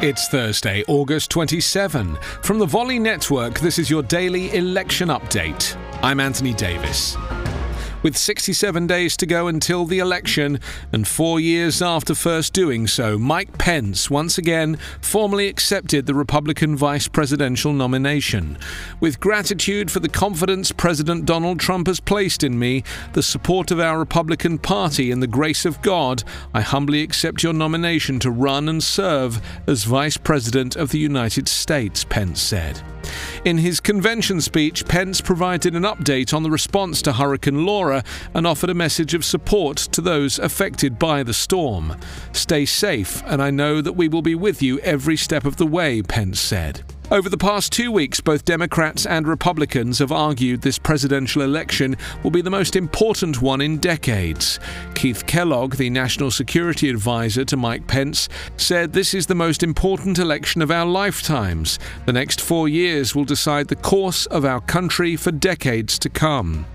[0.00, 2.16] It's Thursday, August 27.
[2.40, 5.76] From the Volley Network, this is your daily election update.
[6.04, 7.16] I'm Anthony Davis.
[8.00, 10.60] With 67 days to go until the election,
[10.92, 16.76] and four years after first doing so, Mike Pence once again formally accepted the Republican
[16.76, 18.56] vice presidential nomination.
[19.00, 23.80] With gratitude for the confidence President Donald Trump has placed in me, the support of
[23.80, 26.22] our Republican Party, and the grace of God,
[26.54, 31.48] I humbly accept your nomination to run and serve as Vice President of the United
[31.48, 32.80] States, Pence said.
[33.44, 38.02] In his convention speech, Pence provided an update on the response to Hurricane Laura
[38.34, 41.96] and offered a message of support to those affected by the storm.
[42.32, 45.66] Stay safe, and I know that we will be with you every step of the
[45.66, 46.82] way, Pence said.
[47.10, 52.30] Over the past two weeks, both Democrats and Republicans have argued this presidential election will
[52.30, 54.60] be the most important one in decades.
[54.94, 60.18] Keith Kellogg, the national security advisor to Mike Pence, said this is the most important
[60.18, 61.78] election of our lifetimes.
[62.04, 66.66] The next four years will decide the course of our country for decades to come.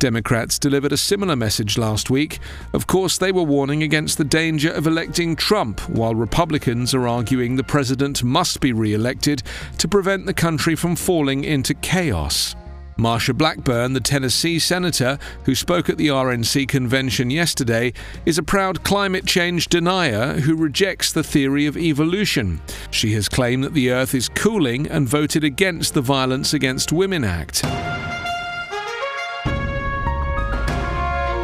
[0.00, 2.38] Democrats delivered a similar message last week.
[2.72, 7.56] Of course, they were warning against the danger of electing Trump, while Republicans are arguing
[7.56, 9.42] the president must be re elected
[9.78, 12.56] to prevent the country from falling into chaos.
[13.00, 17.94] Marsha Blackburn, the Tennessee senator who spoke at the RNC convention yesterday,
[18.26, 22.60] is a proud climate change denier who rejects the theory of evolution.
[22.90, 27.24] She has claimed that the Earth is cooling and voted against the Violence Against Women
[27.24, 27.64] Act.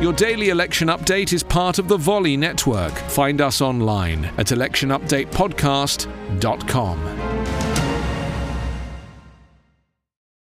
[0.02, 2.92] Your daily election update is part of the Volley Network.
[2.92, 7.25] Find us online at electionupdatepodcast.com.